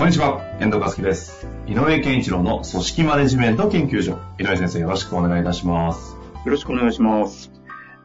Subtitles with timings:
[0.00, 1.46] こんにちは、遠藤和樹です。
[1.66, 4.18] 井上健一郎の組織マネジメント研究所。
[4.38, 6.16] 井上先生、よろしくお願いいたします。
[6.46, 7.52] よろしくお願いします。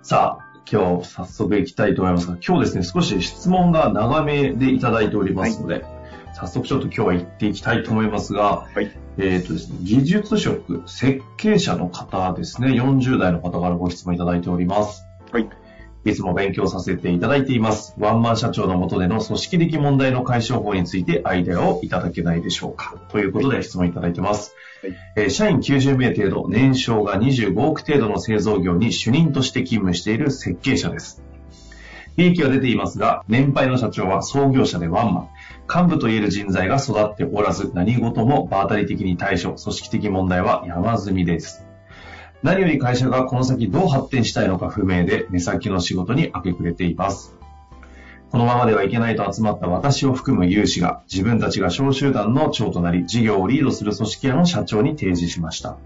[0.02, 5.86] さあ、今日早速行きたいと思いますが、今日ですね、少し質問が長めでいただいておりますので、
[6.34, 8.92] 早速ちょっと今日は行っていきたいと思いますが、はい。
[9.18, 15.08] えっ、とですね、技術職、設計者の方ですね、40代の方からご質問いただいております。
[15.32, 15.48] はい。
[16.06, 17.96] いつも勉強させていただいています。
[17.98, 22.96] ワンマン社長の下での組織的問題の解消法についてアイデアをいただけないでしょうか。
[23.10, 24.54] ということで質問いただいてます。
[24.84, 31.24] はいえー社員90名程度、年商が25億程度の製造業に主任として勤務している設計者です。
[32.18, 35.30] 利益は出ていますが、年配の社長は創業者でワンマン。
[35.68, 41.66] 幹部といえる人材が育っておらず、何事も場当たり的に対処、組織的問題は山積みです。
[42.46, 47.34] 何より会社がこの先どう発展したいのか不明で、目先の仕事に明け暮れています。
[48.30, 55.78] このままではいけないと集まった私を含む有志が、自分たちが小集団の長となり、事業をリードする組織屋の社長に提示しました。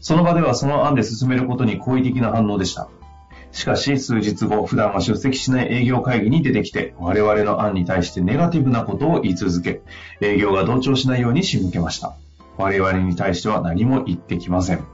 [0.00, 2.88] その場ではその案で進めることに好意的な反応でした。
[3.52, 9.82] しかし、数日後、普段は出席しない営業会議に出てきて、我々の案に対してネガティブなことを言い続け、
[10.22, 12.14] 営業が同調しないように仕向けました。
[12.56, 14.93] 我々に対しては何も言ってきません。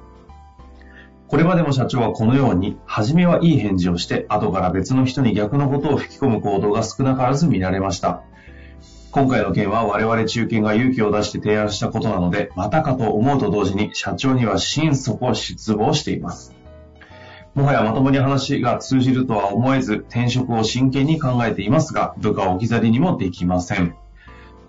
[1.30, 8.24] これまでも社長はこのように、初めはいい返事をして、後から別の人に逆のことを吹き込む行動が少なからず見られました。
[9.12, 16.52] 今回の件は我々中堅が勇気を出して提案したことなので、またかと思うと同時に社長には心底失望しています。
[17.54, 23.94] もはやまともに話が通じるとは思えず、転職を真剣に考えていますが、部下を置き去りにもできません。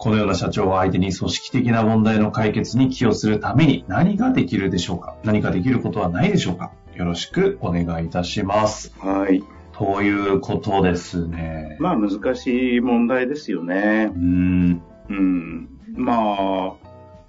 [0.04, 5.16] このような社長を相手に組織的な問題の解決に寄与するために何ができるでしょうか？
[5.24, 6.72] 何かできることはないでしょうか？
[6.96, 8.96] よろしくお願いいたします。
[8.98, 9.44] はい。
[9.74, 11.78] ということですね。
[11.80, 14.18] まあ難しい問題ですよねう。
[14.18, 14.82] ーん。
[15.08, 15.70] うん。
[15.94, 16.74] ま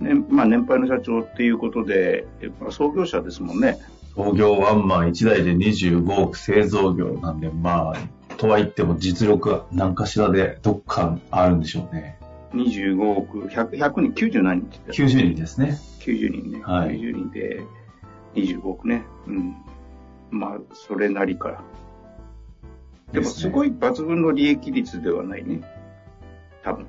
[0.00, 3.80] あ、ね、まあ年配の社長っていうことで、やっぱ創業者ですもんね。
[4.16, 12.18] 創業ワンマン1台で25億製造業なんで、まあ、とは言っても実力は何かしらでどっかあるんでしょうね。
[12.54, 15.78] 25億、100, 100人、90何人って言って90人ですね。
[16.00, 16.62] た ?90 人ね。
[16.62, 17.62] はい90人で
[18.34, 19.04] 25億ね。
[19.26, 19.54] うん。
[20.30, 21.62] まあ、それなりか。
[23.12, 23.68] でもすごい。
[23.68, 25.60] い抜群の利益率ではないね。
[26.62, 26.86] 多分。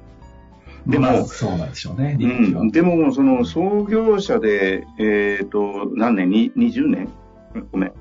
[0.86, 2.64] ででもも、そうなんでしょうね、う利益は。
[2.64, 6.30] ん、でも、その創業者で、えっ、と、何年？
[6.30, 7.10] に ?20 年？
[7.56, 7.94] うんごめん。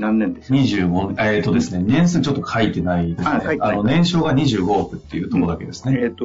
[0.00, 3.26] 何年ですか25、えっ、とですね、年数ちょっと書いてないですね。
[3.28, 6.00] あ書いあの、年商が25億っていうところだけですね。
[6.02, 6.24] えっ、と、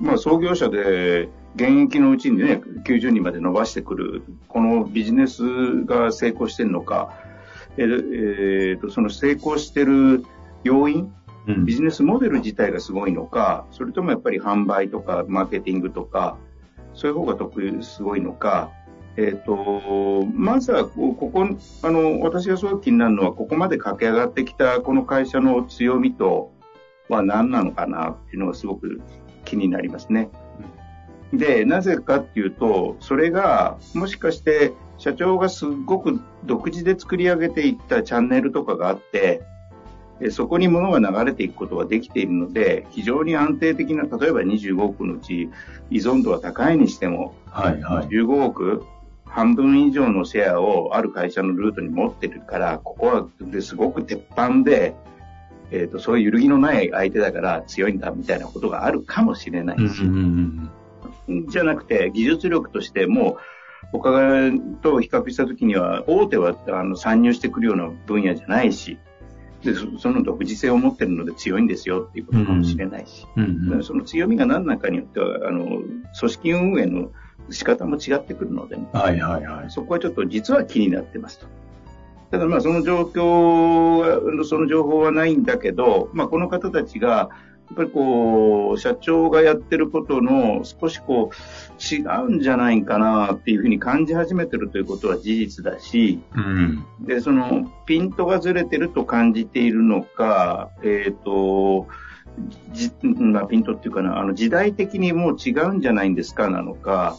[0.00, 7.14] まあ、創業者で、現役のうちにね、90人まで伸ばしてくる、このビジネスが成功してるのか、
[7.76, 10.24] えーえーと、その成功してる
[10.62, 11.12] 要因、
[11.48, 11.64] うん。
[11.64, 16.36] ビジネスモデル自体がすごいのか、それともやっぱり販売とかマーケティングとか、
[16.94, 18.70] そういう方が得意、すごいのか、
[19.18, 21.44] えっ、と、まずはこう、ここ、
[21.82, 26.52] あの、私がすごい気になるのは、ここまで駆け上がってきたこの会社の強みと
[27.08, 29.00] は何なのかなっていうのがすごく
[29.44, 30.30] 気になりますね。
[31.32, 39.42] で、なぜかっていうと、それが、もしかして、社長がすごく独自で作り上げていったチャンネルとかがあって、
[40.20, 45.48] でそこに物が流れていくことができているので、非常に安定的な、例えば25億のうち
[45.90, 48.06] 依存度は高いにしても、はいはい。
[48.08, 48.84] 15億、
[49.28, 54.94] 半分以上のシェアをある会社のルートに持ってるから、ここはですごく鉄板で、
[55.70, 60.70] えっ、と、そういう揺るぎのない相手だから強いんだみたいなことがあるかもしれないし、うんうんうん
[61.50, 63.36] じゃなくて、技術力としても、
[63.92, 64.10] 他
[64.82, 68.98] と比較したときには、大手はあの参入してくるような分野じゃないし、
[69.62, 77.10] でそその独自性を持ってるので強いんですよっていうことかもしれないし、うんうんうんその強みが何なのかによっては、あの、組織運営の
[77.50, 79.70] 仕方も違ってくるので、ね、はいはいはい。
[79.70, 81.46] そこはちょっと実は気になってますと。
[82.30, 87.30] ただまあその状況は、その情報はないんだけど、まあこの方たちが、
[87.68, 96.84] やっぱりこう、社長がやってることの少しこう、違うんじゃないかなっていうふうに感じ始めてるということは事実だし、うん。
[97.00, 101.88] で、その、ピントがずれてると感じているのか、えっ、と、
[102.72, 107.16] じまあ、ピントっていうかな、あの時代的にもう違うんじゃないんですかなのか、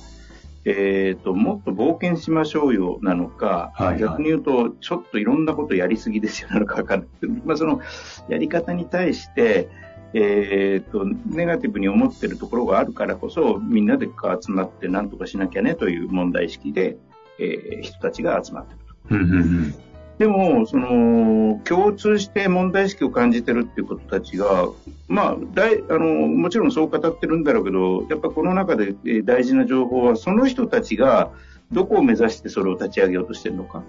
[0.71, 7.09] えっ、と、もっと冒険しましょうよなのか、はいはい逆に言うと、ちょっといろんなことやりすぎですよなのかわかんない。
[7.43, 7.81] まあ、その、
[8.27, 9.67] やり方に対して、
[10.13, 16.97] えっ、と、ネガティブに思ってるところがあるからこそ、みんなで集まって何とかしなきゃねという問題意識で、
[17.39, 18.79] えー人たちが集まってる。
[20.19, 24.67] でも、その、共通して問題意識を感じてるっていうことたちが、
[25.07, 31.31] まあ、大あの、もちろんそう語ってるんだろうけど、やっぱこの中でえー大事な情報は、その人たちが
[31.71, 33.81] どこを目指してそれを立ち上げようとしてるのか。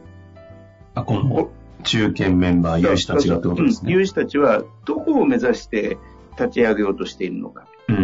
[0.94, 1.50] あ、この
[1.82, 3.92] 中堅メンバー、有志たちがってことですね。
[3.92, 5.98] うん有志たちはどこを目指して
[6.38, 7.66] 立ち上げようとしているのか。
[7.88, 8.00] うんう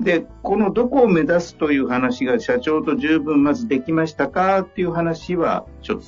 [0.00, 0.02] ん。
[0.02, 6.04] で、このどこを目指すという話が社長と十分まずできましたかっていう話はちょっと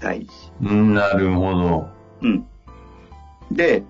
[0.00, 0.30] 大事。
[0.62, 1.88] うんなるほど。
[2.22, 2.46] うん。
[3.50, 3.82] で、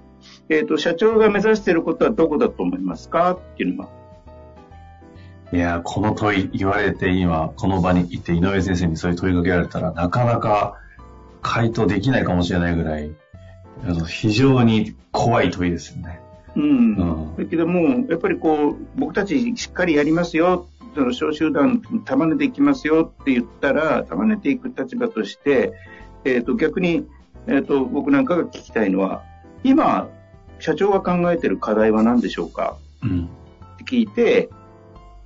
[0.48, 3.32] えっ、と、社長が目指していることはどこだと思いますか？
[3.32, 3.90] っていうのが。
[5.50, 10.74] いや、この問い言われて今、この場にいて井上先生にそういう問いかけられたら、なかなか
[11.40, 13.10] 回答できないかもしれないぐらい、
[14.06, 16.20] 非常に怖い問いですよね。
[16.54, 16.62] うん。
[16.64, 17.04] う
[17.34, 25.72] んだけども、やっぱりこう、僕たちしっかりやりますよ、その小集団束ねていきますよって言ったら、束ねていく立場として、
[26.24, 27.06] えっ、と、逆に、
[27.46, 29.22] えっ、と、僕なんかが聞きたいのは、
[29.64, 30.08] 今、
[30.58, 32.76] 社長が考えている課題は何でしょうか？
[33.02, 33.28] うん。
[33.74, 34.50] って聞いて、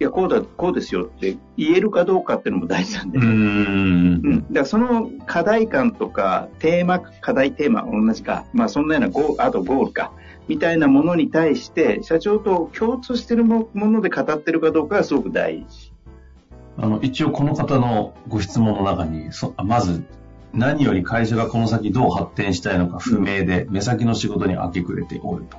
[0.00, 3.18] いや、こうだ、こうですよって言えるかどうかっていうのも大事なんで。
[3.18, 3.28] うーん。
[3.28, 4.40] うん。
[4.40, 10.12] だからその課題感とか、テーマ、課題テーマ同じか、まあそんなようなゴあとゴールか、
[10.48, 15.92] みたいなものに対して、社長と共通しているももので語ってるかどうかがすごく大事。
[16.78, 20.04] あの、一応この方のご質問の中に、そまず、
[20.52, 25.56] 何より会社がこの先どう発展したいのか不明で、目先の仕事に明け暮れておると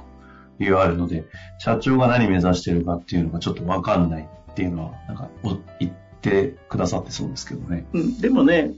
[0.63, 1.25] いうあるので、
[1.59, 5.91] 社長が何目指してるかっていうのがちょっとわかんないっていうのは、なんか、お言っ
[6.21, 7.85] てくださってそうですけどね。
[7.93, 8.19] うん。
[8.19, 8.71] でもね、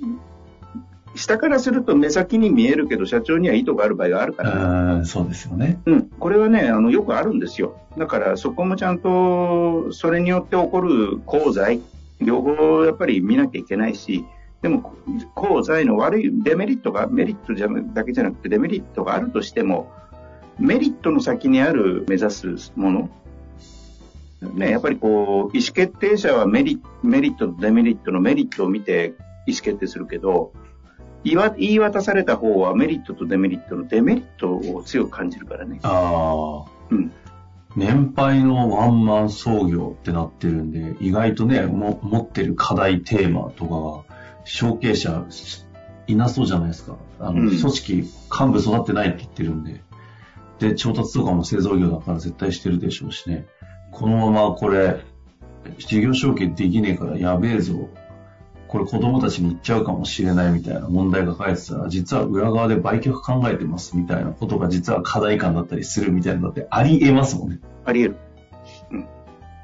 [1.15, 4.51] 下からすると目先に見えるけど、社長には意図がある場合があるうから。
[4.51, 5.79] ーん、そうですよね。
[5.85, 7.77] うん、これはね、あの、よくあるんですよ。
[7.97, 11.81] だから、そこもちゃんと、それによって起こる功罪、
[12.21, 14.25] 両方やっぱり見なきゃいけないし、
[14.65, 14.95] でも、
[15.37, 19.91] 功罪の悪いデメリットが、メリットじゃなだけじゃなくてデメリットがあるとしても、
[20.57, 23.09] メリットの先にある目指すもの、
[24.55, 29.13] ね、やっぱりこう、意思決定者はメリメリットとデメリットのメリットを見て
[29.45, 30.51] 意思決定するけど、
[31.23, 35.79] 言いわ言い渡された方はメリットとデメリットのデメリットを強く感じるからね。
[35.83, 36.71] ああ。
[36.89, 37.11] うん。
[37.75, 44.14] 年配のワンマン創業ってなってるんで、意外とね、も持ってる課題テーマとかが、
[44.45, 45.25] 承継者
[46.07, 46.95] いなそうじゃないですか。
[47.19, 48.11] あの、うん組織、幹
[48.51, 49.81] 部育ってないって言ってるんで。
[50.59, 53.45] で、調達とかも製造業だから絶対してるでしょうしね。
[53.91, 55.01] このままこれ、
[55.79, 57.89] 事業承継できねえからやべえぞ。
[58.67, 67.59] これ子供たちに言っちゃうかもしれないみたいな問題が書いてたら、実は裏側で売却考えてますみたいなことが実は課題感だったりするみたいなのってあり得ますもんね。
[67.85, 68.15] あり得
[68.91, 69.07] る。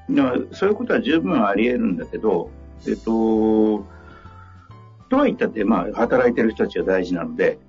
[0.07, 0.15] うん。
[0.15, 2.49] だからそういうことは十分あり得るんだけど、
[2.87, 3.85] えっと、
[5.11, 7.59] とは言ったって、まあ、働いてる人たちは大事なので、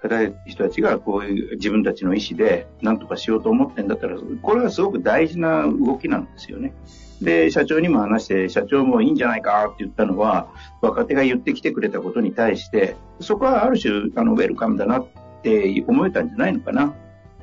[0.00, 6.72] 働いてる人たちがこういう自分たちの意思で何とかしようと思ってんだったら、これはすごく大事な動きなんですよね。
[7.20, 10.48] で、社長にも話して、社長もいいんじゃないかって言ったのは、
[10.80, 15.06] 若手が言ってきてくれたことに対して、そこはある種、あの、ウェルカムだなっ
[15.42, 16.94] て思えたんじゃないのかな。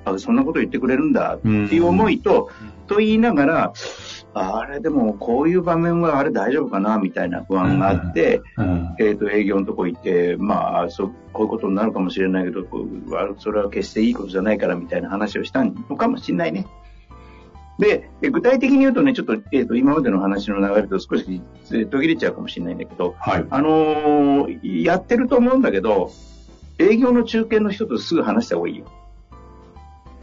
[0.06, 2.50] あ、そんなこと言ってくれるんだっていう思いと、
[2.88, 3.74] と言いながら、
[4.36, 8.96] ああれでもこういう場面はあれ大丈夫かなみたいな不安があって、うん。
[9.00, 12.66] えっ、と、営業のとこ行って、まあ、そう、こういうことになるかもしれないけど、
[13.38, 16.66] それは決していいことじゃないからみたいな話をしたのかもしれないね。
[17.80, 21.42] で、え具体的に言うとね、ちょっと、えっ、と、今までの話の流れと少し
[21.72, 23.46] え途切れちゃうかもしれないんだけど、はい。
[23.50, 26.12] あのーやってると思うんだけど、
[26.80, 28.86] 営業の中堅の人とすぐ話した方がいいよ。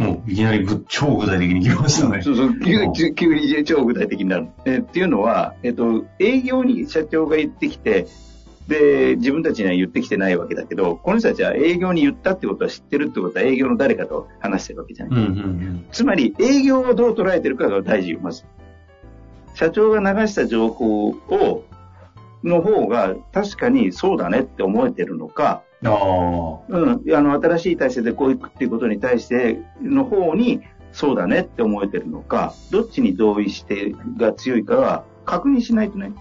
[0.01, 2.23] もういきなりぐ超具体的に来ましたね。
[2.23, 4.49] そうそう、急急急に超具体的になる。
[4.65, 8.07] えーっていうのは、えっ、と、営業に社長が言ってきて、
[8.67, 15.23] で、自分たちには言ってきてないわけだけど、この人たちは営業に言ったってことは知ってるってことは営業の誰かと話してるわけじゃない。
[15.23, 15.87] うんうんうん。
[15.93, 18.45] つまり、営業をどう捉えてるかが大事よ、まず。
[19.55, 21.65] 社長が流した情報を、
[22.43, 26.61] の方が確かにそうだねって思えてるのか、ああ。
[26.69, 36.13] うん、あの、新しい体制でこういくっていうことに対しての方に、そうだねって思えてるのか、どっちに同意してが強いかは確認しないとね。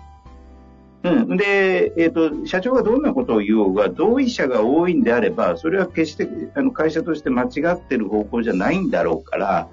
[1.03, 1.37] うん。
[1.37, 9.67] で、えっ、と、社長がどんなことを言おうが、同意者が多いんであれば、それは決して、あの、会社として間違ってる方向じゃないんだろうから、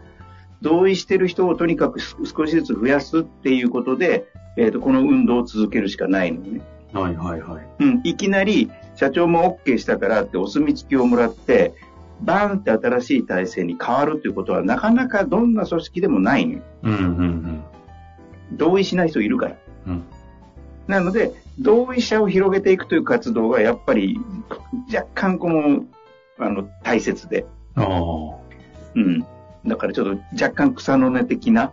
[0.62, 4.26] 同意してる人をとにかく少しずつ増やすっていうことで、
[4.57, 6.61] えっ、と、この運動を続けるしかないのね。
[6.93, 7.66] はいはいはい。
[7.81, 11.75] うん、いきなり社長も OK したからってお墨付きをもらって、
[12.23, 16.62] バーンって新しい体制に変わるっていうことはなかなかどんな組織でもないのよ。
[16.83, 17.65] うんうん
[18.53, 19.57] 同意しない人いるから。
[19.87, 19.93] うん。
[19.93, 20.05] うん。
[20.87, 24.21] なので、同意者を広げていくという活動がやっぱり
[24.95, 25.85] 若干この、
[26.38, 27.45] あの、大切で。
[27.75, 27.87] ああ。
[28.95, 29.26] うん。
[29.67, 31.73] だからちょっと若干草の根的な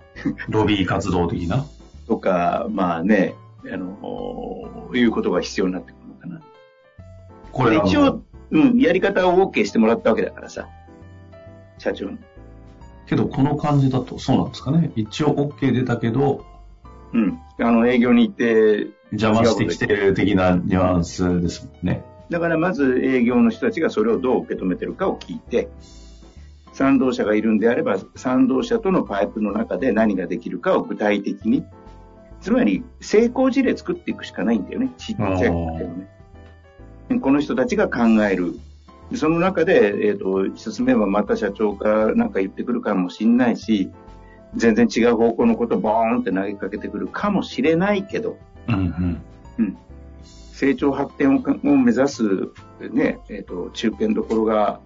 [0.49, 1.63] ロビー活動的な？
[2.07, 3.35] とか、まあね、
[3.71, 6.02] あの、いうことが必要になってくる。
[7.53, 10.67] これ一応、うん、やり方を OK してもらったわけだからさ。
[11.77, 12.17] 社長に。
[13.05, 14.91] けどこの感じだとそうなんですかね。
[14.95, 16.45] 一応 OK 出たけど、
[17.13, 17.39] うん。
[17.59, 22.03] あの、営業に行って、邪魔してきてる的なニュアンスですもんね。
[22.31, 25.69] だからまず営業の人たちがそれをどう受け止めてるかを聞いて、
[26.73, 31.63] 賛同者がいるんであれば、賛同者とのパイプの中で何ができるかを具体的に、
[32.41, 34.91] つまり成功事例作っていくしかないんだよね。
[34.97, 36.09] ちっちゃいけどね。
[37.19, 38.59] この人たちが考える。
[39.15, 43.91] その中で、えっ、と、進めばまた社長がなんか言ってくるかもしんないし、
[44.55, 49.21] 全然違う方向のことをボーンって投げかけてくるかもしれないけど、うん
[49.59, 49.77] うん。
[50.53, 52.23] 成長発展を目指す、
[52.91, 54.79] ね、えっ、と、中堅どころが、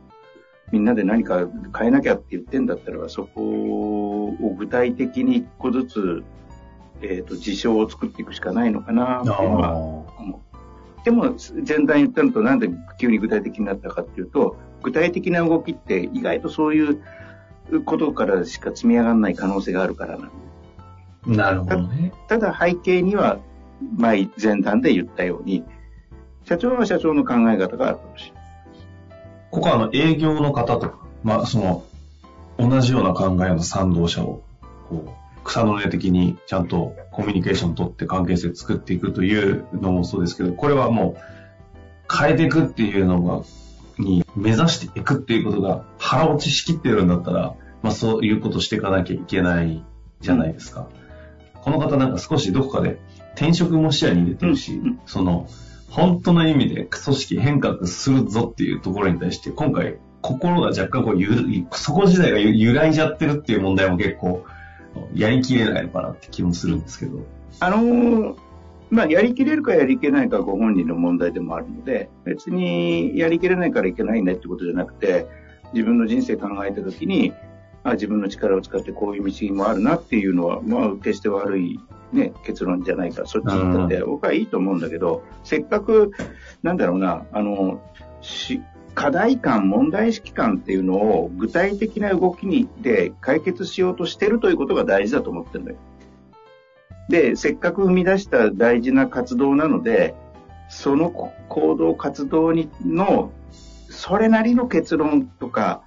[0.71, 6.23] みんなで何か変えなきゃって言ってんだったら、そこを具体的に一個ずつ、
[7.01, 10.46] えっ、と、事象を作っていくしかないのかな、っていうのはあ思う。
[11.07, 11.35] でも、
[11.65, 17.01] 前段言ったのとなんで急に具体的になったかっていうと、具体的な動きって意外とそういう
[17.85, 20.31] ことからしか積み上がらない可能性があるからなので
[21.27, 21.29] あ。
[21.29, 22.11] なるほどね。
[22.27, 23.39] ただ背景には、
[23.95, 25.63] 前、前段で言ったように、
[26.43, 28.43] 社長は社長の考え方があるかもしれない。
[29.51, 31.85] ここはあの営業の方とか、まあその、
[32.59, 34.43] 同じような考えの賛同者を、
[34.89, 43.43] こう、草の根的にちゃんとコミュニケーション取って関係性作っていくというのもそうですけど、これはもう変えていくっていうのが、
[43.97, 49.83] に目指していくっていうことが腹落ちしきってるんだったら、まあそういうことしていかなきゃいけない
[50.19, 50.89] じゃないですか。
[51.55, 52.99] この方なんか少しどこかで
[53.35, 55.47] 転職も視野に入れてるし、その、
[55.89, 64.43] 本当の意味で組織変革するぞっていうところに対して、今回、心が若干こうゆる、そこ自体がゆ揺らいじゃってるっていう問題も結構、
[65.17, 67.19] やりきれないのかなって気もするんですけど。
[67.59, 68.35] あのー
[68.89, 75.27] まあ、やりきれるかやりきれないかご本人の問題でもあるので、別にやりきれないからいけないねってことじゃなくて、
[75.73, 77.33] 自分の人生考えたときに、
[77.83, 81.79] あ自分の力を使ってこういう道もあるなっていうのは、まあ、決して悪い、
[82.13, 86.11] ね、結論じゃないか、そっちに行ったって、僕はいいと思うんだけど、せっかく、
[86.63, 87.81] なんだろうな、あの、
[88.21, 88.61] し
[88.97, 95.77] 課題感、問題意識感っていうのを具体的な動きにで解決しようとしてるということが大事だと思ってるんだよ。
[97.07, 100.15] で、せっかく生み出した大事な活動なので、
[100.67, 103.31] そのこ行動活動にの、
[103.87, 105.83] それなりの結論とか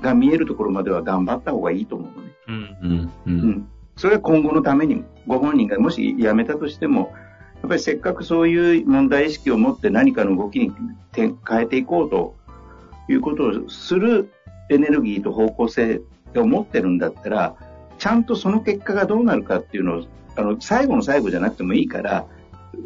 [0.00, 2.32] が見えるところまでは頑張った方がいいと思うのね。
[2.48, 3.12] うん。
[3.26, 3.30] う。
[3.30, 3.68] うんん。
[3.96, 7.12] それは今後のためにも、ご本人がもし辞めたとしても、
[7.60, 10.72] やっぱりせっかくそういう問題意識を持って何かの動きに
[11.12, 12.36] 転変えていこうと
[13.08, 14.32] いうことをする
[14.70, 16.00] エネルギーと方向性
[16.36, 17.56] を持ってるんだったら、
[17.98, 20.04] ちゃんとその結果がどうなるかっていうのを、
[20.36, 22.26] あの、最後の最後じゃなくてもいいから、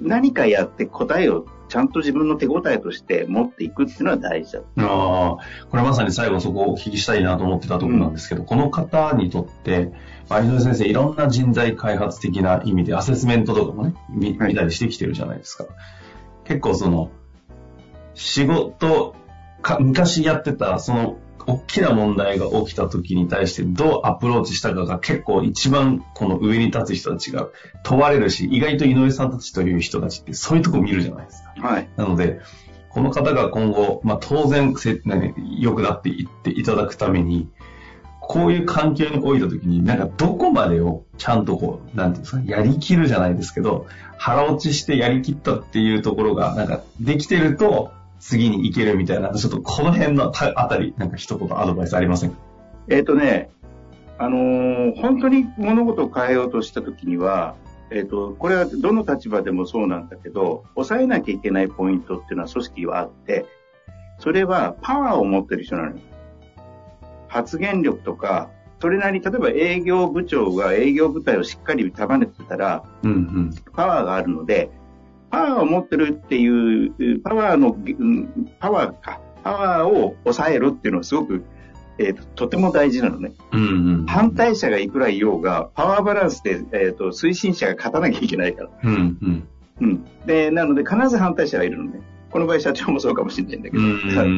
[0.01, 4.61] 何かやって答えをちゃんと自分の手応えとして持っていくっていうのは大事だ。
[4.61, 9.93] ああ、これまさに最後そこをお聞きしたいなと思ってたところなんですけど、この方にとって、
[10.29, 15.67] まあ井上先生、いろんな人材開発的な意味でアセスメントとかもね、見はい見たりしてきてるじゃないですか。
[16.45, 17.11] 結構その、
[18.15, 19.15] 仕事
[19.63, 27.49] か、昔やってた、その、大きな問題が起きた時に対してどうアプローチしたかが結構一番この上に立つ人たちが
[27.83, 31.67] 問われるし、意外と井上さんたちという人たちってそういうとこ見るじゃないですか。
[31.67, 31.89] はい。
[31.97, 32.41] なので、
[32.91, 37.49] この方が今後、まあ、当然せ、ね、良くなっていっていただくために、
[38.21, 43.87] こういう環境に置いたときに、なんかどこまでをちゃんとこう、なんていうんですか、やりきるじゃないですけど、
[44.19, 52.37] 腹落ちしてやりきったっていうところが、なんかできてると、次に行けるみたいな、ちょっとこの辺のたあたり、なんか一言アドバイスありませんか？
[52.89, 53.51] えっ、とね、
[54.19, 57.55] あのー本当に物事を変えようとしたときには、
[57.91, 63.47] えっ、と、これはどの立場でもそうなんだけど、抑えなきゃいけないポイントっていうのは組織はあって、
[64.19, 65.97] それはパワーを持ってる人なのよ。
[67.29, 73.55] 発言力とか、それなりに、例えば営業部長が営業部隊をしっかり束ねてたら、うんうん。
[73.75, 74.71] パワーがあるので、
[75.31, 81.45] パワーを持ってるっていう、パワーの、うんパワーか、パワーを抑えるっていうのはすごく
[81.99, 83.33] えーと、とても大事なのね。
[83.53, 83.65] うんう
[84.03, 88.71] ん、反対者がいくらいようが、パワーバランスで、えーと、推進者が勝たなきゃいけないから。
[88.85, 89.49] うんうん
[89.81, 92.01] うん、でなので、必ず反対者がいるのね。
[92.31, 93.87] この場合、社長もそうかもしれないんだけど、う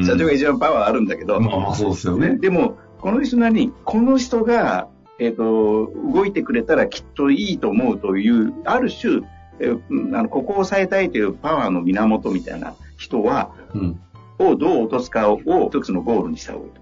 [0.01, 2.37] ん社長が一番パワーあるんだけど、まあまあそうですよね。
[2.39, 9.23] でも、この人なりに、この人が、えっ、ー、と、動いてくれたらきっといいと思うという、ある種、
[9.61, 14.01] えー、あのここを抑えたいというパワーの源みたいな人は、うん、
[14.39, 15.39] をどう落とすかを
[15.71, 16.81] 一つのゴールにした方がいいと。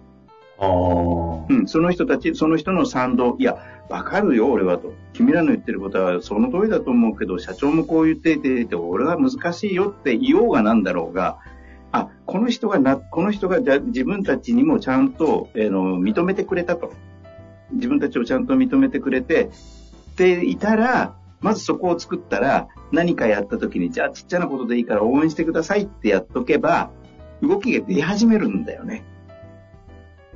[1.48, 3.58] うん、その人たち、その人の賛同、いや、
[3.88, 4.92] わかるよ、俺はと。
[5.12, 11.38] 君らの言ってることはその通りだと思うけど、社長もこう言っていて、俺は難しいよって言おうがなんだろうが、
[11.92, 16.92] あ、この人がな、この人がじゃ自分たちにもちゃんと、えー、の認めてくれたと。
[17.72, 19.50] 自分たちをちゃんと認めてくれて、
[20.12, 26.90] っていたら、まずそこを作ったら、何かやった時に、じゃあちっちゃなことでいいから応援してくださいってやっとけば、
[27.42, 29.04] 動きが出始めるんだよね。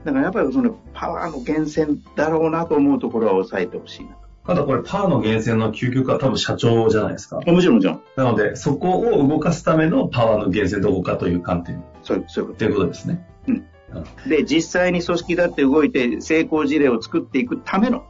[0.04, 4.16] だからやっぱりそのパワーの源泉だろうなと思うところは抑えてほしいな。
[4.46, 7.36] ただこれパワーの源泉の究極は多分社長じゃないですか。
[7.36, 8.02] もちろんもちろん。
[8.16, 11.82] なので、そこを動かすためのパワーの源泉どこかという観点。
[12.02, 12.58] そうそういうこと。
[12.58, 13.24] ということですね。
[13.46, 13.64] うん。
[14.28, 18.04] で、実際に組織だって動いて成功事例を作っていくための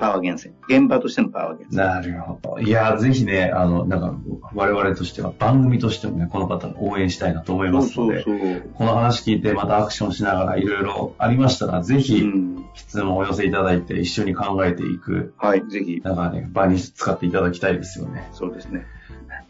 [0.00, 0.80] パワー源泉。
[0.80, 1.86] 現場としてのパワー源泉。
[1.86, 2.58] なるほど。
[2.58, 4.14] いや、ぜひね、あの、なんか、
[4.54, 12.24] 我々としては、番組としてもね、この方応援したいなと思いますので、そうそうそうこの話聞いて、またアクションしながら、いろいろありましたら、ぜひ、
[12.74, 15.34] 質問をお寄せいただいて、一緒に考えていく。
[15.36, 16.00] はい、ぜひ。
[16.00, 18.28] だからね、場に使っていただきたいですよね。
[18.32, 18.86] そうですね。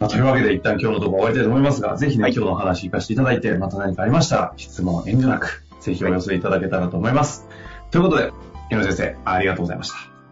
[0.01, 7.47] まあ、というわけで、一旦今日の動画終わりたいと思いますが、ぜひね、はい、今日の話行かせていただいて、また何かありましたら、質問遠慮なく、ぜひお寄せいただけたらと思います。
[7.49, 7.55] は
[7.89, 8.33] い、ということで、
[8.71, 10.10] 井上先生、ありがとうございました。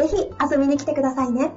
[0.00, 0.16] ぜひ
[0.50, 1.52] 遊びに来てくださいね。